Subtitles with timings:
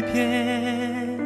[0.00, 1.18] 时的改变，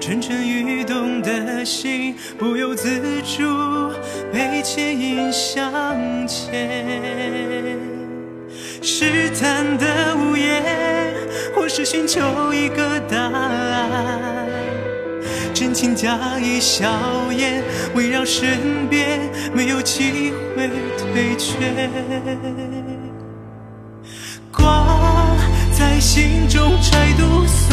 [0.00, 3.92] 蠢蠢欲动的心不由自主
[4.32, 7.78] 被牵引向前。
[8.80, 11.14] 试探的无言，
[11.54, 12.20] 或是寻求
[12.52, 14.46] 一个答案。
[15.52, 16.88] 真情假意笑
[17.32, 17.62] 颜
[17.94, 19.20] 围绕身边，
[19.52, 21.90] 没有机会退却。
[24.52, 25.36] 挂
[25.76, 26.57] 在心中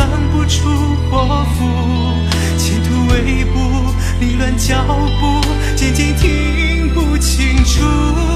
[0.10, 0.70] 看，不出
[1.10, 1.66] 祸福。
[2.58, 4.84] 前途未卜，凌乱脚
[5.20, 5.42] 步，
[5.76, 8.35] 渐渐听不清楚。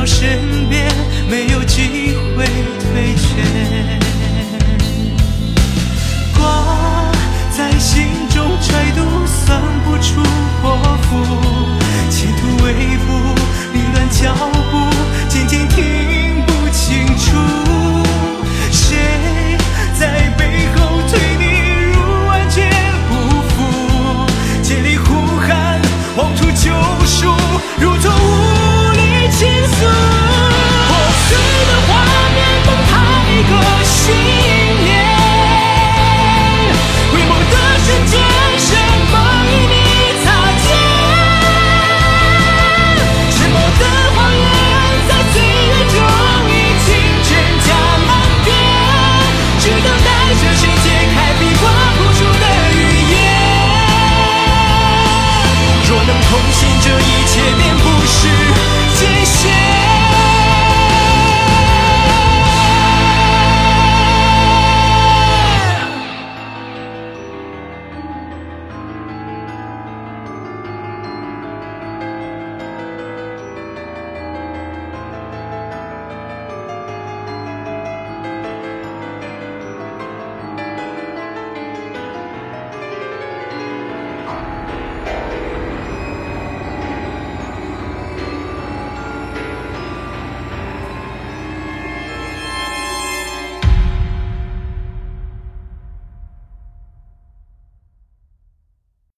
[0.00, 0.06] 到